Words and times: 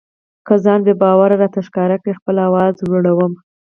که 0.45 0.53
ځان 0.63 0.79
بې 0.85 0.93
باوره 1.01 1.35
راته 1.41 1.59
ښکاري 1.67 1.97
خپل 2.19 2.35
آواز 2.47 2.75
لوړوم. 2.89 3.33